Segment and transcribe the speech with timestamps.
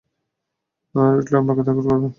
[1.15, 2.09] Riddler আপনাকে target করবে না।